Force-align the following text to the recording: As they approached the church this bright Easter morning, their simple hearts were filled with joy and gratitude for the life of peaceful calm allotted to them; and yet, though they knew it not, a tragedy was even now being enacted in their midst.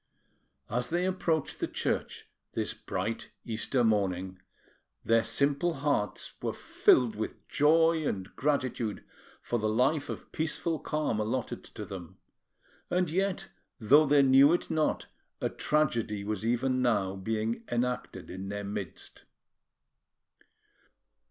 As 0.67 0.89
they 0.89 1.05
approached 1.05 1.59
the 1.59 1.67
church 1.67 2.27
this 2.53 2.73
bright 2.73 3.29
Easter 3.45 3.83
morning, 3.83 4.41
their 5.05 5.21
simple 5.21 5.75
hearts 5.75 6.33
were 6.41 6.53
filled 6.53 7.15
with 7.15 7.47
joy 7.47 8.07
and 8.07 8.35
gratitude 8.35 9.03
for 9.43 9.59
the 9.59 9.69
life 9.69 10.09
of 10.09 10.31
peaceful 10.31 10.79
calm 10.79 11.19
allotted 11.19 11.63
to 11.65 11.85
them; 11.85 12.17
and 12.89 13.11
yet, 13.11 13.49
though 13.79 14.07
they 14.07 14.23
knew 14.23 14.53
it 14.53 14.71
not, 14.71 15.05
a 15.39 15.49
tragedy 15.49 16.23
was 16.23 16.43
even 16.43 16.81
now 16.81 17.15
being 17.15 17.63
enacted 17.71 18.31
in 18.31 18.49
their 18.49 18.63
midst. 18.63 19.25